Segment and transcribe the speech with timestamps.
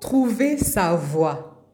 [0.00, 1.64] trouver sa voie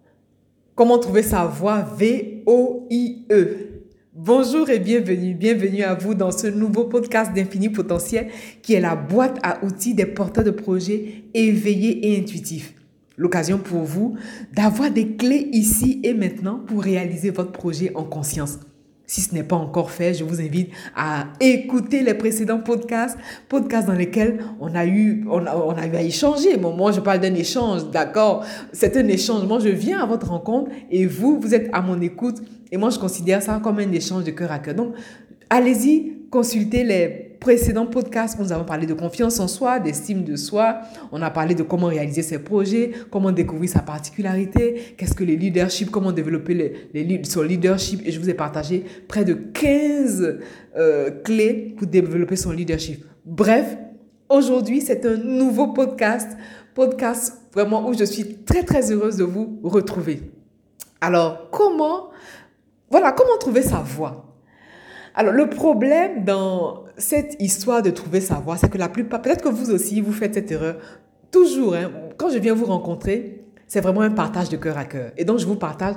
[0.74, 3.68] Comment trouver sa voie V-O-I-E
[4.14, 8.28] Bonjour et bienvenue, bienvenue à vous dans ce nouveau podcast d'Infini Potentiel
[8.62, 12.74] qui est la boîte à outils des porteurs de projets éveillés et intuitifs.
[13.16, 14.16] L'occasion pour vous
[14.52, 18.58] d'avoir des clés ici et maintenant pour réaliser votre projet en conscience.
[19.06, 23.86] Si ce n'est pas encore fait, je vous invite à écouter les précédents podcasts, podcasts
[23.86, 26.56] dans lesquels on a eu, on a, on a eu à échanger.
[26.56, 28.44] Bon, moi, je parle d'un échange, d'accord?
[28.72, 29.44] C'est un échange.
[29.46, 32.36] Moi, je viens à votre rencontre et vous, vous êtes à mon écoute.
[32.70, 34.74] Et moi, je considère ça comme un échange de cœur à cœur.
[34.74, 34.94] Donc,
[35.50, 40.36] allez-y, consultez les précédents podcasts où nous avons parlé de confiance en soi, d'estime de
[40.36, 40.82] soi.
[41.10, 45.34] On a parlé de comment réaliser ses projets, comment découvrir sa particularité, qu'est-ce que le
[45.34, 46.88] leadership, comment développer
[47.24, 48.00] son leadership.
[48.06, 50.38] Et je vous ai partagé près de 15
[50.76, 53.04] euh, clés pour développer son leadership.
[53.26, 53.76] Bref,
[54.28, 56.30] aujourd'hui, c'est un nouveau podcast,
[56.74, 60.30] podcast vraiment où je suis très très heureuse de vous retrouver.
[61.00, 62.10] Alors, comment,
[62.88, 64.28] voilà, comment trouver sa voix?
[65.14, 69.42] Alors, le problème dans cette histoire de trouver sa voie, c'est que la plupart, peut-être
[69.42, 70.76] que vous aussi, vous faites cette erreur.
[71.30, 75.12] Toujours, hein, quand je viens vous rencontrer, c'est vraiment un partage de cœur à cœur.
[75.16, 75.94] Et donc, je vous partage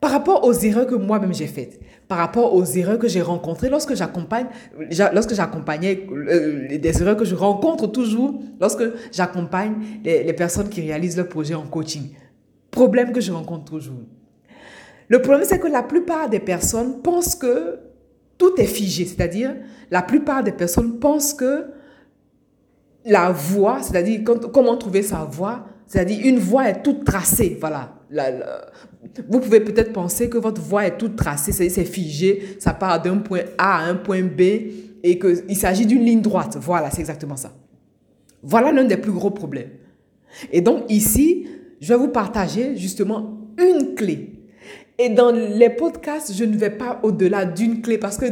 [0.00, 3.70] par rapport aux erreurs que moi-même j'ai faites, par rapport aux erreurs que j'ai rencontrées
[3.70, 4.46] lorsque j'accompagne,
[5.14, 9.72] lorsque j'accompagnais, euh, des erreurs que je rencontre toujours lorsque j'accompagne
[10.04, 12.10] les, les personnes qui réalisent leur projet en coaching.
[12.70, 14.02] Problème que je rencontre toujours.
[15.08, 17.78] Le problème, c'est que la plupart des personnes pensent que
[18.44, 19.06] tout est figé.
[19.06, 19.54] C'est-à-dire,
[19.90, 21.66] la plupart des personnes pensent que
[23.04, 27.56] la voie, c'est-à-dire comment trouver sa voie, c'est-à-dire une voie est toute tracée.
[27.60, 27.94] Voilà.
[29.28, 33.18] vous pouvez peut-être penser que votre voie est toute tracée, c'est figé, ça part d'un
[33.18, 34.40] point A à un point B
[35.02, 36.56] et qu'il s'agit d'une ligne droite.
[36.60, 37.52] Voilà, c'est exactement ça.
[38.42, 39.70] Voilà l'un des plus gros problèmes.
[40.50, 41.46] Et donc ici,
[41.80, 44.33] je vais vous partager justement une clé
[44.98, 48.26] et dans les podcasts, je ne vais pas au-delà d'une clé parce que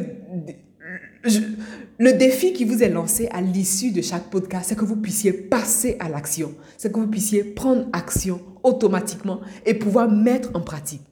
[1.99, 5.33] le défi qui vous est lancé à l'issue de chaque podcast, c'est que vous puissiez
[5.33, 11.03] passer à l'action, c'est que vous puissiez prendre action automatiquement et pouvoir mettre en pratique.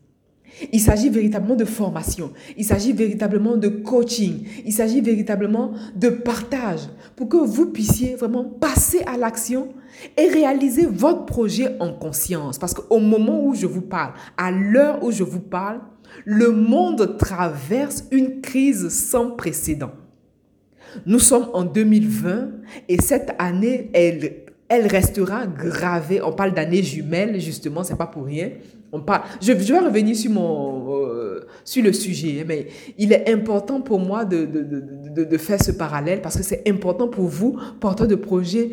[0.72, 6.80] Il s'agit véritablement de formation, il s'agit véritablement de coaching, il s'agit véritablement de partage
[7.16, 9.68] pour que vous puissiez vraiment passer à l'action
[10.16, 12.58] et réaliser votre projet en conscience.
[12.58, 15.80] Parce qu'au moment où je vous parle, à l'heure où je vous parle,
[16.24, 19.92] le monde traverse une crise sans précédent.
[21.06, 22.50] Nous sommes en 2020
[22.88, 26.20] et cette année, elle, elle restera gravée.
[26.20, 28.50] On parle d'année jumelle, justement, c'est pas pour rien.
[28.92, 32.66] On parle, je, vais revenir sur, mon, euh, sur le sujet, mais
[32.98, 36.68] il est important pour moi de, de, de, de faire ce parallèle parce que c'est
[36.68, 38.72] important pour vous, porteurs de projets,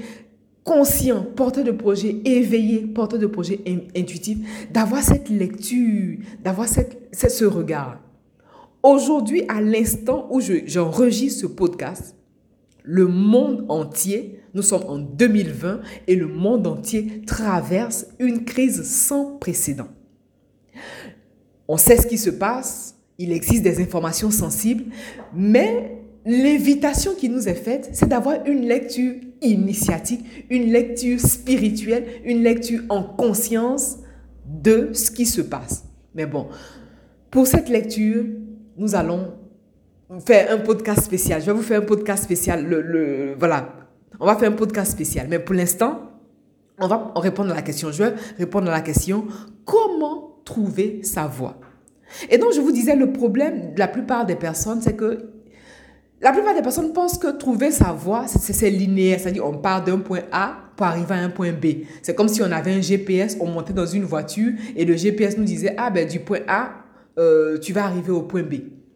[0.67, 3.61] conscient, porteur de projet éveillé, porteur de projet
[3.95, 4.37] intuitif,
[4.71, 8.01] d'avoir cette lecture, d'avoir cette, ce regard.
[8.83, 12.15] Aujourd'hui, à l'instant où j'enregistre ce podcast,
[12.83, 19.37] le monde entier, nous sommes en 2020 et le monde entier traverse une crise sans
[19.37, 19.87] précédent.
[21.67, 24.85] On sait ce qui se passe, il existe des informations sensibles,
[25.33, 32.43] mais l'invitation qui nous est faite, c'est d'avoir une lecture initiatique, une lecture spirituelle, une
[32.43, 33.97] lecture en conscience
[34.45, 35.85] de ce qui se passe.
[36.13, 36.47] Mais bon,
[37.31, 38.25] pour cette lecture,
[38.77, 39.33] nous allons
[40.25, 41.41] faire un podcast spécial.
[41.41, 42.65] Je vais vous faire un podcast spécial.
[42.65, 43.73] Le, voilà,
[44.19, 45.27] on va faire un podcast spécial.
[45.29, 46.11] Mais pour l'instant,
[46.79, 47.91] on va répondre à la question.
[47.91, 49.25] Je vais répondre à la question
[50.47, 51.59] trouver sa voie.
[52.29, 55.29] Et donc, je vous disais, le problème de la plupart des personnes, c'est que
[56.21, 59.19] la plupart des personnes pensent que trouver sa voie, c'est linéaire.
[59.19, 61.83] C'est-à-dire, on part d'un point A pour arriver à un point B.
[62.01, 65.37] C'est comme si on avait un GPS, on montait dans une voiture et le GPS
[65.37, 66.69] nous disait, ah ben du point A,
[67.19, 68.53] euh, tu vas arriver au point B.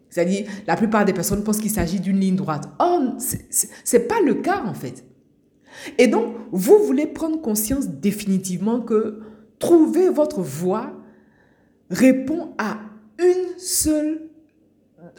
[0.08, 2.64] C'est-à-dire, la plupart des personnes pensent qu'il s'agit d'une ligne droite.
[2.80, 5.04] Oh, c'est pas le cas en fait.
[5.98, 9.20] Et donc, vous voulez prendre conscience définitivement que
[9.58, 10.92] trouver votre voie
[11.92, 12.78] répond à
[13.18, 14.22] une seule...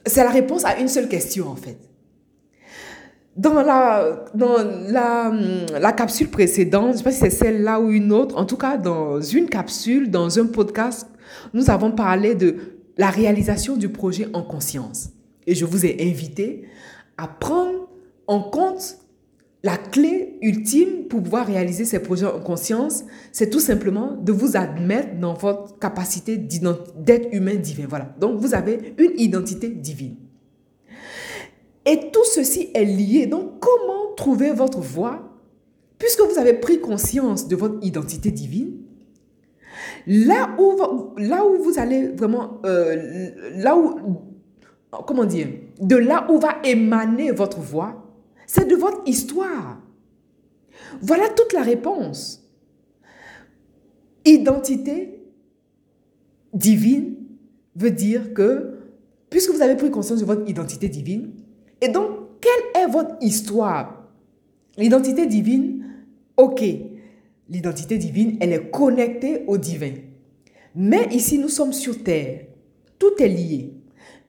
[0.05, 1.77] C'est la réponse à une seule question en fait.
[3.35, 4.57] Dans la, dans
[4.89, 5.31] la,
[5.79, 8.57] la capsule précédente, je ne sais pas si c'est celle-là ou une autre, en tout
[8.57, 11.07] cas dans une capsule, dans un podcast,
[11.53, 12.57] nous avons parlé de
[12.97, 15.09] la réalisation du projet en conscience.
[15.47, 16.67] Et je vous ai invité
[17.17, 17.89] à prendre
[18.27, 18.97] en compte
[19.63, 24.57] la clé ultime pour pouvoir réaliser ces projets en conscience, c'est tout simplement de vous
[24.57, 27.85] admettre dans votre capacité d'être humain divin.
[27.87, 28.13] Voilà.
[28.19, 30.17] Donc, vous avez une identité divine.
[31.85, 33.25] Et tout ceci est lié.
[33.25, 35.29] Donc, comment trouver votre voie?
[35.97, 38.83] Puisque vous avez pris conscience de votre identité divine,
[40.05, 40.77] Là où,
[41.17, 44.17] là où vous allez vraiment, euh, là où,
[45.05, 45.47] comment dire,
[45.79, 48.02] de là où va émaner votre voix,
[48.53, 49.81] c'est de votre histoire.
[51.01, 52.47] Voilà toute la réponse.
[54.25, 55.23] Identité
[56.53, 57.15] divine
[57.75, 58.75] veut dire que,
[59.31, 61.31] puisque vous avez pris conscience de votre identité divine,
[61.81, 62.09] et donc,
[62.39, 64.07] quelle est votre histoire?
[64.77, 65.85] L'identité divine,
[66.37, 66.63] ok,
[67.49, 69.93] l'identité divine, elle est connectée au divin.
[70.75, 72.45] Mais ici, nous sommes sur Terre.
[72.99, 73.73] Tout est lié.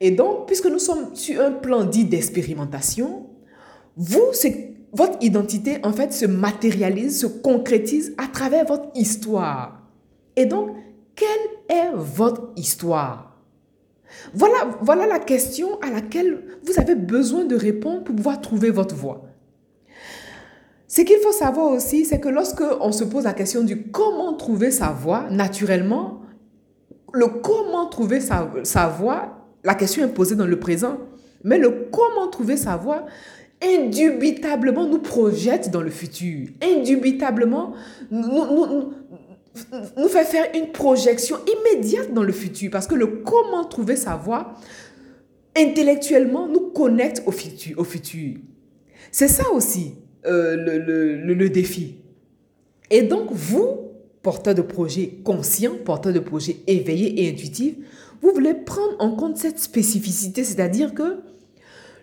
[0.00, 3.26] Et donc, puisque nous sommes sur un plan dit d'expérimentation,
[3.96, 4.32] vous,
[4.92, 9.82] votre identité, en fait, se matérialise, se concrétise à travers votre histoire.
[10.36, 10.70] Et donc,
[11.14, 13.36] quelle est votre histoire?
[14.32, 18.94] Voilà, voilà la question à laquelle vous avez besoin de répondre pour pouvoir trouver votre
[18.94, 19.22] voie.
[20.86, 24.34] Ce qu'il faut savoir aussi, c'est que lorsque on se pose la question du comment
[24.34, 26.20] trouver sa voie, naturellement,
[27.12, 30.98] le comment trouver sa, sa voie, la question est posée dans le présent,
[31.42, 33.06] mais le comment trouver sa voie,
[33.64, 36.48] indubitablement nous projette dans le futur.
[36.62, 37.74] Indubitablement
[38.10, 38.92] nous,
[39.96, 44.16] nous, fait faire une projection immédiate dans le futur parce que le comment trouver sa
[44.16, 44.54] voie,
[45.56, 47.78] intellectuellement, nous connecte au futur.
[47.78, 48.36] Au futur.
[49.10, 49.94] C'est ça aussi
[50.26, 51.96] euh, le, le, le, défi.
[52.90, 53.90] Et donc, vous,
[54.22, 57.74] porteur de projet conscient, porteur de projet éveillé et intuitif,
[58.22, 61.18] vous voulez prendre en compte cette spécificité, c'est-à-dire que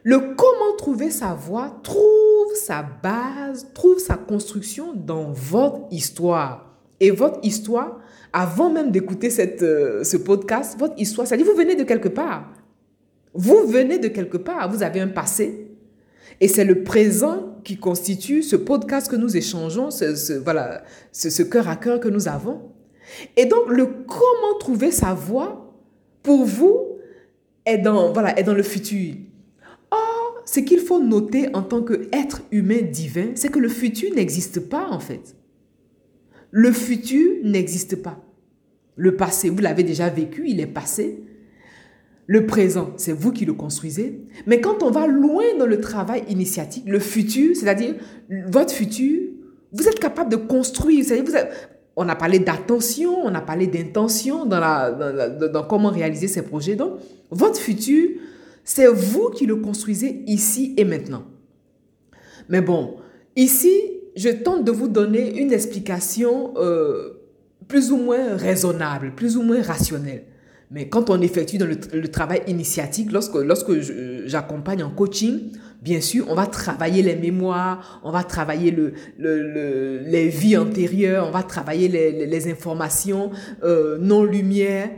[0.03, 6.67] le comment trouver sa voie trouve sa base, trouve sa construction dans votre histoire.
[6.99, 7.99] Et votre histoire,
[8.31, 9.29] avant même d'écouter
[9.61, 12.51] euh, ce podcast, votre histoire, c'est-à-dire vous venez de quelque part.
[13.33, 15.67] Vous venez de quelque part, vous avez un passé.
[16.39, 21.67] Et c'est le présent qui constitue ce podcast que nous échangeons, ce, voilà, ce, cœur
[21.69, 22.71] à cœur que nous avons.
[23.37, 25.73] Et donc, le comment trouver sa voie,
[26.23, 26.97] pour vous,
[27.65, 29.15] est dans, voilà, est dans le futur.
[30.45, 34.87] Ce qu'il faut noter en tant qu'être humain divin, c'est que le futur n'existe pas
[34.89, 35.35] en fait.
[36.51, 38.19] Le futur n'existe pas.
[38.95, 41.23] Le passé, vous l'avez déjà vécu, il est passé.
[42.27, 44.21] Le présent, c'est vous qui le construisez.
[44.45, 47.95] Mais quand on va loin dans le travail initiatique, le futur, c'est-à-dire
[48.47, 49.19] votre futur,
[49.71, 51.05] vous êtes capable de construire.
[51.95, 56.75] On a parlé d'attention, on a parlé d'intention dans, la, dans, comment réaliser ces projets.
[56.75, 56.93] Donc,
[57.31, 58.09] votre futur,
[58.63, 61.25] c'est vous qui le construisez ici et maintenant.
[62.49, 62.97] Mais bon,
[63.35, 63.73] ici,
[64.15, 67.13] je tente de vous donner une explication euh,
[67.67, 70.25] plus ou moins raisonnable, plus ou moins rationnelle.
[70.69, 73.73] Mais quand on effectue le, travail initiatique, lorsque, lorsque
[74.25, 79.99] j'accompagne en coaching, bien sûr, on va travailler les mémoires, on va travailler le, le,
[80.05, 83.31] les vies antérieures, on va travailler les, les informations
[83.63, 84.89] euh, non-lumière.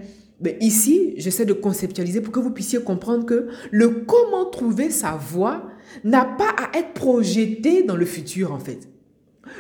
[0.44, 5.16] Mais ici, j'essaie de conceptualiser pour que vous puissiez comprendre que le comment trouver sa
[5.16, 5.70] voie
[6.04, 8.93] n'a pas à être projeté dans le futur, en fait.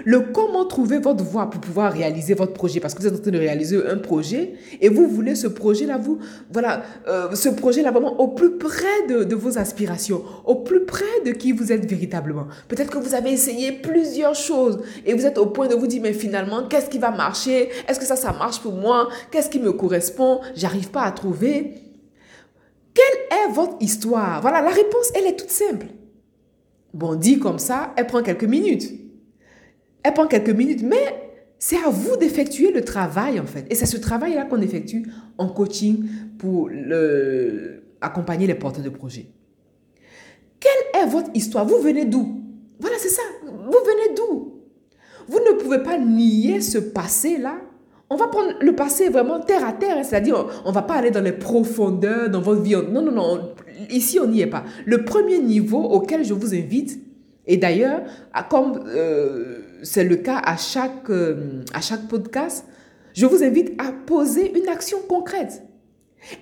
[0.05, 3.21] Le comment trouver votre voie pour pouvoir réaliser votre projet, parce que vous êtes en
[3.21, 6.19] train de réaliser un projet et vous voulez ce projet-là, vous,
[6.51, 11.31] voilà, euh, ce projet-là vraiment au plus près de, vos aspirations, au plus près de
[11.31, 12.47] qui vous êtes véritablement.
[12.67, 16.01] Peut-être que vous avez essayé plusieurs choses et vous êtes au point de vous dire,
[16.01, 17.69] mais finalement, qu'est-ce qui va marcher?
[17.87, 19.09] Est-ce que ça, ça marche pour moi?
[19.31, 20.41] Qu'est-ce qui me correspond?
[20.55, 21.75] J'arrive pas à trouver.
[22.93, 24.41] Quelle est votre histoire?
[24.41, 25.87] Voilà, la réponse, elle est toute simple.
[26.93, 29.03] Bon, dit comme ça, elle prend quelques minutes.
[30.03, 33.65] Elle prend quelques minutes, mais c'est à vous d'effectuer le travail en fait.
[33.69, 36.05] Et c'est ce travail-là qu'on effectue en coaching
[36.37, 36.69] pour
[38.01, 39.27] accompagner les porteurs de projets.
[40.59, 41.65] Quelle est votre histoire?
[41.65, 42.41] Vous venez d'où?
[42.79, 43.21] Voilà, c'est ça.
[43.45, 44.53] Vous venez d'où?
[45.27, 47.61] Vous ne pouvez pas nier ce passé-là.
[48.09, 51.11] On va prendre le passé vraiment terre à terre, c'est-à-dire on ne va pas aller
[51.11, 52.75] dans les profondeurs, dans votre vie.
[52.91, 53.53] Non, non, non.
[53.89, 54.65] Ici, on n'y est pas.
[54.85, 56.99] Le premier niveau auquel je vous invite,
[57.45, 58.01] et d'ailleurs,
[58.49, 62.65] comme euh, c'est le cas à chaque, euh, à chaque podcast,
[63.13, 65.63] je vous invite à poser une action concrète.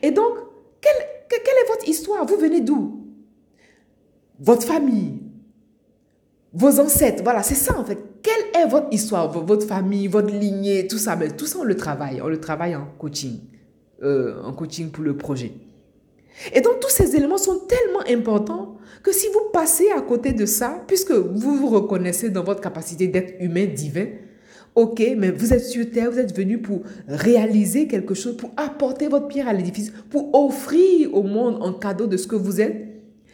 [0.02, 0.34] Et donc,
[0.80, 2.26] quelle, quelle est votre histoire?
[2.26, 3.08] Vous venez d'où?
[4.40, 5.20] Votre famille?
[6.54, 7.24] Vos ancêtres?
[7.24, 7.98] Voilà, c'est ça en fait.
[8.22, 9.32] Quelle est votre histoire?
[9.32, 11.16] Votre famille, votre lignée, tout ça?
[11.16, 12.22] Mais tout ça, on le travaille.
[12.22, 13.40] On le travaille en coaching.
[14.04, 15.54] Euh, en coaching pour le projet.
[16.54, 20.46] Et donc, tous ces éléments sont tellement importants que si vous passez à côté de
[20.46, 24.08] ça, puisque vous vous reconnaissez dans votre capacité d'être humain divin,
[24.76, 29.08] ok, mais vous êtes sur Terre, vous êtes venu pour réaliser quelque chose, pour apporter
[29.08, 32.88] votre pierre à l'édifice, pour offrir au monde en cadeau de ce que vous êtes.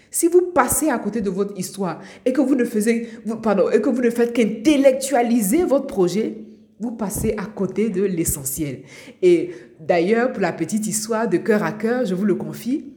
[0.09, 4.01] Si vous passez à côté de votre histoire et que vous ne, et que vous
[4.01, 6.46] ne faites qu'intellectualiser votre projet,
[6.79, 8.81] vous passez à côté de l'essentiel.
[9.21, 12.93] Et d'ailleurs, pour la petite histoire de cœur à cœur, je vous le confie,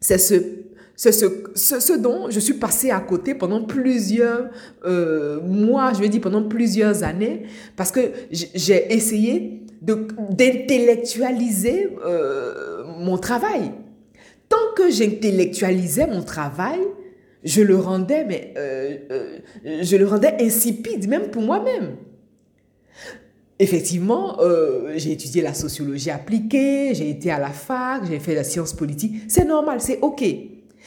[0.00, 0.34] c'est ce,
[0.96, 1.10] ce,
[1.54, 4.50] ce, dont je suis passée à côté pendant plusieurs
[4.84, 7.42] euh, mois, je veux dire pendant plusieurs années,
[7.76, 8.00] parce que
[8.30, 13.72] j'ai essayé d'intellectualiser euh, mon travail.
[14.48, 16.80] Tant que j'intellectualisais mon travail,
[17.44, 21.96] je le rendais, mais euh, je le rendais insipide, même pour moi-même.
[23.58, 28.42] Effectivement, euh, j'ai étudié la sociologie appliquée, j'ai été à la fac, j'ai fait la
[28.42, 29.22] science politique.
[29.28, 30.24] C'est normal, c'est OK.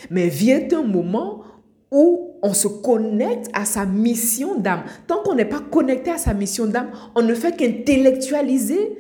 [0.10, 1.44] Mais vient un moment
[1.92, 4.86] où on se connecte à sa mission d'âme.
[5.06, 8.98] Tant qu'on n'est pas connecté à sa mission d'âme, on ne fait qu'intellectualiser.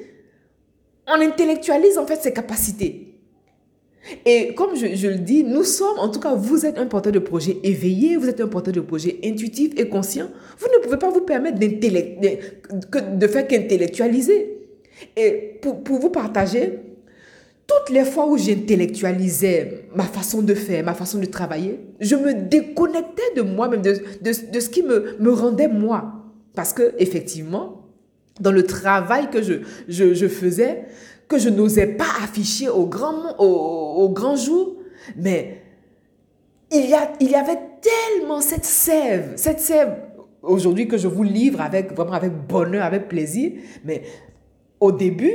[1.07, 3.12] On intellectualise en fait ses capacités.
[4.25, 7.19] Et comme je, le dis, nous sommes, en tout cas, vous êtes un porteur de
[7.19, 10.29] projet éveillé, vous êtes un porteur de projet intuitif et conscient.
[10.60, 14.57] Vous ne pouvez pas vous permettre de, de faire qu'intellectualiser.
[15.15, 16.79] Et pour, pour vous partager,
[17.65, 22.33] toutes les fois où j'intellectualisais ma façon de faire, ma façon de travailler, je me
[22.33, 26.13] déconnectais de moi-même, de, de, de, ce qui me, me rendait moi.
[26.55, 27.88] Parce que, effectivement,
[28.39, 29.53] dans le travail que je,
[29.88, 30.83] je, je faisais,
[31.27, 34.75] que je n'osais pas afficher au grand, au, grand jour.
[35.18, 35.62] Mais
[36.72, 39.96] il y, a, il y avait tellement cette sève, cette sève
[40.42, 43.51] aujourd'hui que je vous livre avec vraiment avec bonheur, avec plaisir.
[43.86, 44.03] Mais
[44.80, 45.34] au début,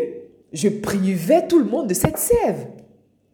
[0.53, 2.67] je privais tout le monde de cette sève.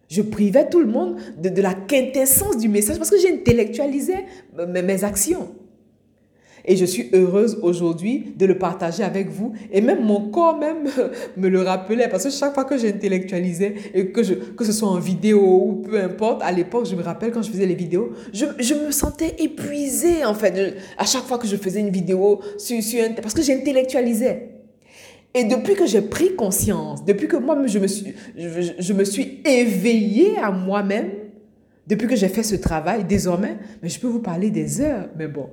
[0.09, 4.25] Je privais tout le monde de, de la quintessence du message parce que j'intellectualisais
[4.69, 5.55] mes, mes actions.
[6.67, 9.53] Et je suis heureuse aujourd'hui de le partager avec vous.
[9.71, 10.89] Et même mon corps même
[11.37, 13.75] me le rappelait parce que chaque fois que j'intellectualisais
[14.13, 17.43] que, que ce soit en vidéo ou peu importe, à l'époque, je me rappelle quand
[17.43, 20.77] je faisais les vidéos, je, je me sentais épuisée en fait.
[20.97, 24.51] à chaque fois que je faisais une vidéo sur, sur parce que j'intellectualisais.
[25.35, 29.41] Et depuis que j'ai pris conscience, depuis que moi je me je, je me suis
[29.45, 31.11] éveillée à moi-même,
[31.87, 35.09] depuis que j'ai fait ce travail, désormais, mais je peux vous parler des heures.
[35.19, 35.49] Mais bon,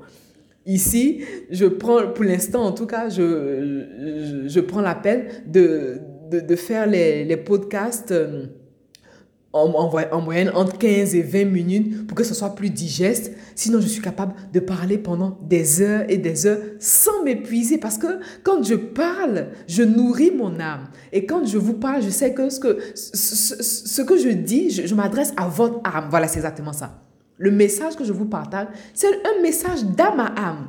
[0.66, 6.00] Ici, je prends, pour l'instant en tout cas, je, je, prends l'appel de,
[6.30, 8.46] de, de, faire les, les podcasts euh,
[9.54, 13.34] en, en, moyenne entre 15 et 20 minutes pour que ce soit plus digeste.
[13.56, 17.98] Sinon, je suis capable de parler pendant des heures et des heures sans m'épuiser parce
[17.98, 20.90] que quand je parle, je nourris mon âme.
[21.12, 24.70] Et quand je vous parle, je sais que ce que, ce, ce que je dis,
[24.70, 26.08] je m'adresse à votre âme.
[26.12, 27.02] Voilà, c'est exactement ça.
[27.42, 30.68] Le message que je vous partage, c'est un message d'âme à âme.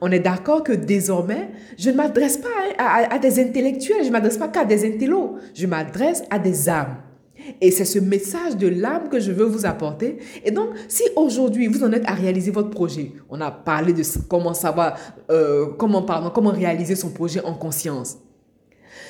[0.00, 4.38] On est d'accord que désormais, je ne m'adresse pas à, des intellectuels, je ne m'adresse
[4.38, 6.98] pas qu'à des intellos, je m'adresse à des âmes.
[7.60, 10.18] Et c'est ce message de l'âme que je veux vous apporter.
[10.44, 14.04] Et donc, si aujourd'hui vous en êtes à réaliser votre projet, on a parlé de
[14.28, 14.96] comment savoir,
[15.32, 18.18] euh, comment, pardon, comment réaliser son projet en conscience.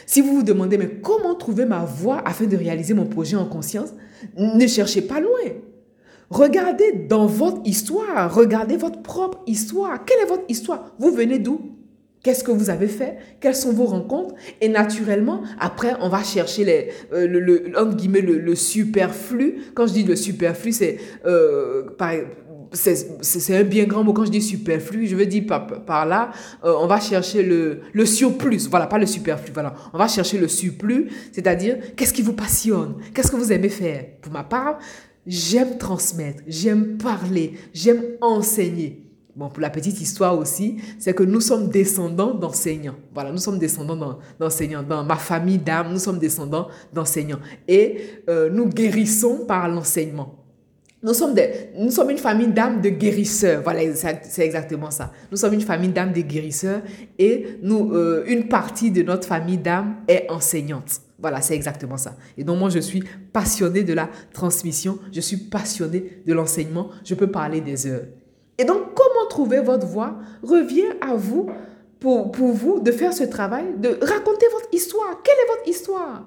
[0.07, 3.45] Si vous vous demandez, mais comment trouver ma voie afin de réaliser mon projet en
[3.45, 3.92] conscience,
[4.38, 5.50] ne cherchez pas loin.
[6.30, 10.04] Regardez dans votre histoire, regardez votre propre histoire.
[10.04, 10.92] Quelle est votre histoire?
[10.99, 11.78] Vous venez d'où?
[12.23, 13.16] Qu'est-ce que vous avez fait?
[13.40, 14.35] Quelles sont vos rencontres?
[14.61, 19.62] Et naturellement, après, on va chercher euh, le, le, guillemets, le, superflu.
[19.75, 21.85] Quand je dis le superflu, c'est euh,
[22.73, 24.12] c'est un bien grand mot.
[24.12, 26.30] Quand je dis superflu, je veux dire par, par là,
[26.64, 28.68] euh, on va chercher le, le surplus.
[28.68, 29.52] Voilà, pas le superflu.
[29.54, 32.97] Voilà, on va chercher le surplus, c'est-à-dire qu'est-ce qui vous passionne?
[33.14, 34.04] Qu'est-ce que vous aimez faire?
[34.20, 34.78] Pour ma part,
[35.28, 39.04] J'aime transmettre, j'aime parler, j'aime enseigner.
[39.37, 42.97] Bon, pour la petite histoire aussi, c'est que nous sommes descendants d'enseignants.
[43.12, 44.82] Voilà, nous sommes descendants d'enseignants.
[44.82, 47.38] Dans ma famille d'âme, nous sommes descendants d'enseignants.
[47.68, 50.38] Et euh, nous guérissons par l'enseignement.
[51.00, 53.62] Nous sommes, des, nous sommes une famille d'âmes de guérisseurs.
[53.62, 55.12] Voilà, c'est exactement ça.
[55.31, 56.83] Nous sommes une famille d'âmes de guérisseurs
[57.19, 61.00] et nous, euh, une partie de notre famille d'âmes est enseignante.
[61.21, 62.17] Voilà, c'est exactement ça.
[62.37, 67.14] Et donc moi, je suis passionnée de la transmission, je suis passionnée de l'enseignement, je
[67.14, 68.07] peux parler des heures.
[68.59, 71.49] Et donc, comment trouver votre voix revient à vous,
[72.00, 75.21] pour, pour vous, de faire ce travail, de raconter votre histoire.
[75.23, 76.26] Quelle est votre histoire?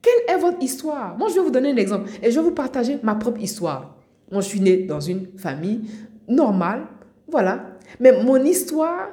[0.00, 1.16] Quelle est votre histoire?
[1.18, 3.97] Moi, je vais vous donner un exemple et je vais vous partager ma propre histoire.
[4.30, 5.82] Moi, je suis née dans une famille
[6.28, 6.86] normale,
[7.30, 7.78] voilà.
[8.00, 9.08] Mais mon histoire,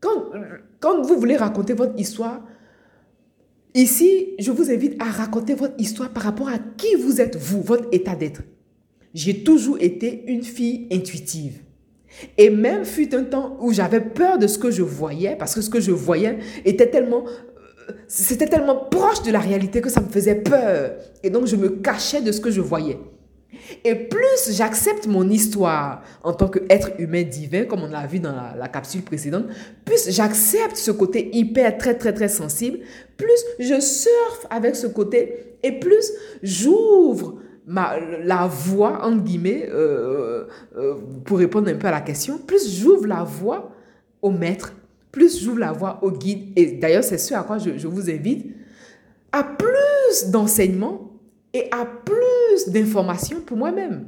[0.00, 0.30] quand,
[0.78, 2.40] quand vous voulez raconter votre histoire,
[3.74, 7.62] Ici, je vous invite à raconter votre histoire par rapport à qui vous êtes, vous,
[7.62, 8.42] votre état d'être.
[9.14, 11.60] J'ai toujours été une fille intuitive.
[12.36, 15.60] Et même fut un temps où j'avais peur de ce que je voyais, parce que
[15.60, 20.00] ce que je voyais était tellement, euh, c'était tellement proche de la réalité que ça
[20.00, 20.96] me faisait peur.
[21.22, 22.98] Et donc, je me cachais de ce que je voyais.
[23.84, 28.32] Et plus j'accepte mon histoire en tant qu'être humain divin, comme on l'a vu dans
[28.32, 29.46] la, capsule précédente,
[29.84, 32.80] plus j'accepte ce côté hyper, très, très, très sensible,
[33.16, 40.44] plus je surfe avec ce côté et plus j'ouvre la voie, entre guillemets, euh,
[40.76, 40.94] euh,
[41.24, 43.70] pour répondre un peu à la question, plus j'ouvre la voie
[44.20, 44.74] au maître,
[45.12, 46.52] plus j'ouvre la voie au guide.
[46.56, 48.46] Et d'ailleurs, c'est ce à quoi je, je vous invite,
[49.32, 51.09] à plus d'enseignements
[51.52, 54.06] et à plus d'informations pour moi-même.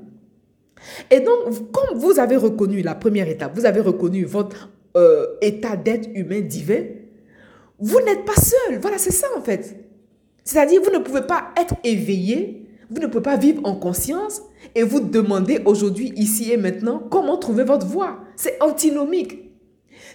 [1.11, 5.77] Et donc, comme vous avez reconnu la première étape, vous avez reconnu votre euh, état
[5.77, 6.85] d'être humain divin,
[7.79, 8.79] vous n'êtes pas seul.
[8.81, 9.77] Voilà, c'est ça en fait.
[10.45, 14.43] C'est-à-dire, vous ne pouvez pas être éveillé, vous ne pouvez pas vivre en conscience
[14.75, 18.19] et vous demander aujourd'hui, ici et maintenant, comment trouver votre voie.
[18.37, 19.51] C'est antinomique.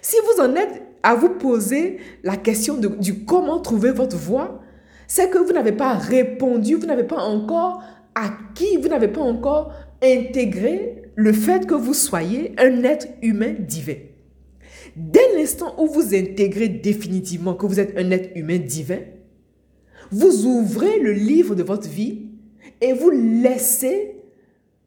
[0.02, 4.60] Si vous en êtes à vous poser la question du comment trouver votre voie,
[5.08, 7.82] c'est que vous n'avez pas répondu, vous n'avez pas encore
[8.14, 9.72] acquis, vous n'avez pas encore
[10.02, 13.96] intégré le fait que vous soyez un être humain divin.
[14.94, 18.98] Dès l'instant où vous intégrez définitivement que vous êtes un être humain divin,
[20.12, 22.26] vous ouvrez le livre de votre vie
[22.80, 24.14] et vous laissez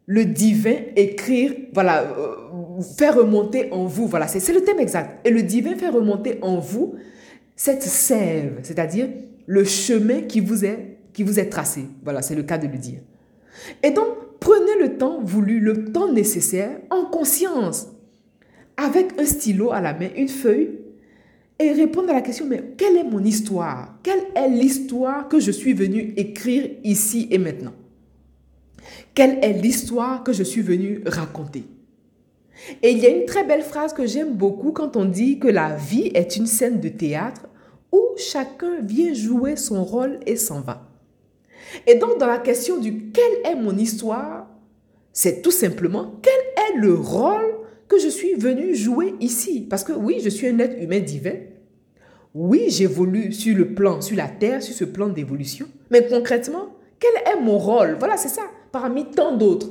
[0.06, 5.25] le divin écrire, voilà, euh, faire remonter en vous, voilà, c'est le thème exact.
[5.25, 6.96] Et le divin fait remonter en vous
[7.56, 9.08] cette sève, c'est-à-dire
[9.51, 11.84] le chemin qui vous est, qui vous est tracé.
[12.05, 13.01] Voilà, c'est le cas de le dire.
[13.84, 14.08] Et donc,
[14.39, 17.89] prenez le temps voulu, le temps nécessaire, en conscience,
[18.77, 20.79] avec un stylo à la main, une feuille,
[21.60, 24.00] et répondre à la question, mais quelle est mon histoire?
[24.03, 27.74] Quelle est l'histoire que je suis venu écrire ici et maintenant?
[29.13, 31.65] Quelle est l'histoire que je suis venu raconter?
[32.81, 35.50] Et il y a une très belle phrase que j'aime beaucoup quand on dit que
[35.50, 37.50] la vie est une scène de théâtre
[37.91, 40.89] où chacun vient jouer son rôle et s'en va.
[41.88, 44.48] Et donc dans la question du quelle est mon histoire,
[45.13, 47.55] c'est tout simplement quel est le rôle
[47.88, 49.67] que je suis venu jouer ici?
[49.69, 51.36] Parce que oui, je suis un être humain divin.
[52.33, 55.67] Oui, j'évolue sur le plan, sur la terre, sur ce plan d'évolution.
[55.89, 57.98] Mais concrètement, quel est mon rôle?
[58.00, 59.68] Voilà, c'est ça, parmi tant d'autres.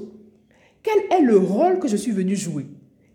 [0.83, 2.67] Quel est le rôle que je suis venu jouer?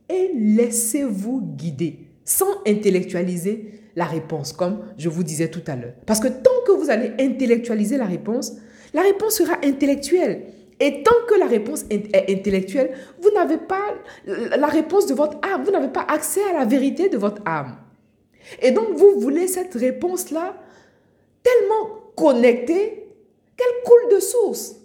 [0.10, 5.94] Et laissez-vous guider, sans intellectualiser la réponse, comme je vous disais tout à l'heure.
[6.06, 8.54] Parce que tant que vous allez intellectualiser la réponse,
[8.94, 10.48] la réponse sera intellectuelle.
[10.80, 15.64] Et tant que la réponse est intellectuelle, vous n'avez pas la réponse de votre âme,
[15.64, 17.78] vous n'avez pas accès à la vérité de votre âme.
[18.62, 20.56] Et donc, vous voulez cette réponse-là
[21.42, 23.08] tellement connectée
[23.56, 24.76] qu'elle coule de source.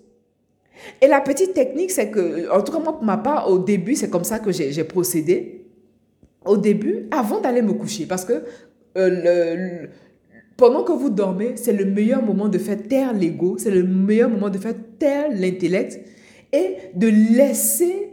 [1.02, 3.96] Et la petite technique, c'est que, en tout cas, moi, pour ma part, au début,
[3.96, 5.66] c'est comme ça que j'ai procédé.
[6.44, 8.44] Au début, avant d'aller me coucher, parce que
[9.00, 9.86] euh,
[10.56, 14.30] pendant que vous dormez, c'est le meilleur moment de faire taire l'ego, c'est le meilleur
[14.30, 15.98] moment de faire taire l'intellect
[16.52, 18.10] et de laisser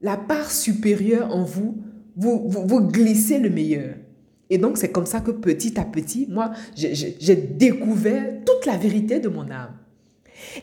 [0.00, 1.76] la part supérieure en vous
[2.18, 3.94] vous, vous, vous glisser le meilleur.
[4.50, 9.20] Et donc, c'est comme ça que petit à petit, moi, j'ai découvert toute la vérité
[9.20, 9.74] de mon âme.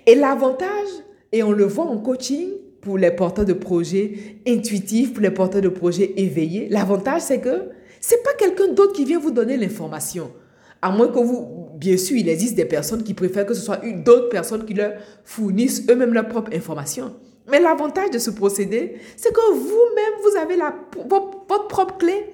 [0.06, 0.88] Et l'avantage,
[1.32, 2.50] et on le voit en coaching,
[2.82, 4.14] pour les porteurs de projets
[4.48, 7.70] intuitifs, pour les porteurs de projets éveillés, l'avantage, c'est que
[8.08, 10.32] c'est pas quelqu'un d'autre qui vient vous donner l'information.
[10.80, 13.78] À moins que vous, bien sûr, il existe des personnes qui préfèrent que ce soit
[13.78, 17.16] d'autres personnes qui leur fournissent eux-mêmes leur propre information.
[17.50, 20.76] Mais l'avantage de ce procédé, c'est que vous-même, vous avez la,
[21.10, 22.28] votre propre clé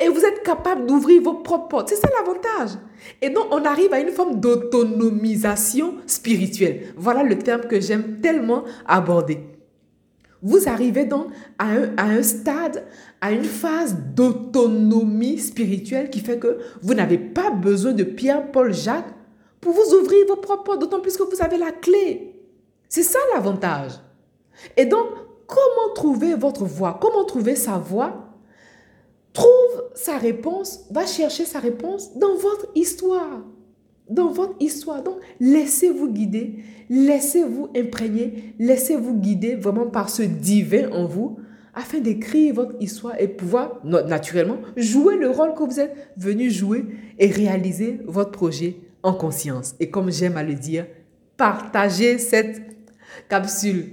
[0.00, 1.90] et vous êtes capable d'ouvrir vos propres portes.
[1.90, 2.78] C'est ça l'avantage.
[3.20, 6.94] Et donc, on arrive à une forme d'autonomisation spirituelle.
[6.96, 9.40] Voilà le terme que j'aime tellement aborder.
[10.42, 11.28] Vous arrivez donc
[11.58, 12.84] à un, stade,
[13.20, 18.74] à une phase d'autonomie spirituelle qui fait que vous n'avez pas besoin de Pierre, Paul,
[18.74, 19.14] Jacques
[19.60, 22.34] pour vous ouvrir vos propres portes, d'autant plus que vous avez la clé.
[22.88, 23.92] C'est ça l'avantage.
[24.76, 25.06] Et donc,
[25.46, 28.32] comment trouver votre voie Comment trouver sa voie
[29.32, 33.40] trouve sa réponse, va chercher sa réponse dans votre histoire.
[34.12, 35.02] Dans votre histoire.
[35.02, 36.56] Donc, laissez-vous guider,
[36.90, 41.38] laissez-vous imprégner, laissez-vous guider vraiment par ce divin en vous
[41.74, 46.84] afin d'écrire votre histoire et pouvoir naturellement jouer le rôle que vous êtes venu jouer
[47.18, 49.74] et réaliser votre projet en conscience.
[49.80, 50.86] Et comme j'aime à le dire,
[51.38, 52.60] partagez cette
[53.30, 53.86] capsule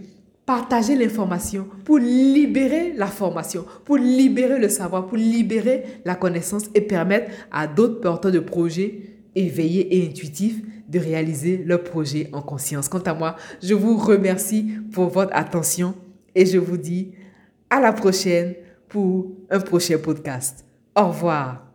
[0.49, 6.81] partager l'information pour libérer la formation, pour libérer le savoir, pour libérer la connaissance et
[6.81, 12.89] permettre à d'autres porteurs de projets éveillés et intuitifs de réaliser leur projet en conscience.
[12.89, 15.95] Quant à moi, je vous remercie pour votre attention
[16.35, 17.11] et je vous dis
[17.69, 18.55] à la prochaine
[18.87, 20.65] pour un prochain podcast.
[20.95, 21.68] Au revoir.